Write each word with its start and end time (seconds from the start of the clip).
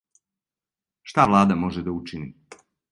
Шта 1.11 1.27
влада 1.31 1.55
може 1.61 1.83
да 1.91 1.99
учини? 2.01 2.33